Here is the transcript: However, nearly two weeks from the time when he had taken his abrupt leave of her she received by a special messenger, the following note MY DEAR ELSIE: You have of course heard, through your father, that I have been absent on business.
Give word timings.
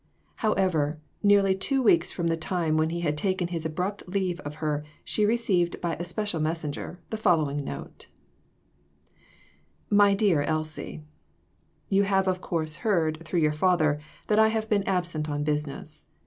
However, 0.37 0.99
nearly 1.21 1.53
two 1.53 1.83
weeks 1.83 2.11
from 2.11 2.25
the 2.25 2.35
time 2.35 2.75
when 2.75 2.89
he 2.89 3.01
had 3.01 3.15
taken 3.15 3.49
his 3.49 3.67
abrupt 3.67 4.01
leave 4.09 4.39
of 4.39 4.55
her 4.55 4.83
she 5.03 5.27
received 5.27 5.79
by 5.79 5.93
a 5.97 6.03
special 6.03 6.39
messenger, 6.39 6.99
the 7.11 7.17
following 7.17 7.63
note 7.63 8.07
MY 9.91 10.15
DEAR 10.15 10.41
ELSIE: 10.41 11.03
You 11.89 12.01
have 12.01 12.27
of 12.27 12.41
course 12.41 12.77
heard, 12.77 13.23
through 13.23 13.41
your 13.41 13.51
father, 13.53 13.99
that 14.27 14.39
I 14.39 14.47
have 14.47 14.67
been 14.67 14.81
absent 14.87 15.29
on 15.29 15.43
business. 15.43 16.07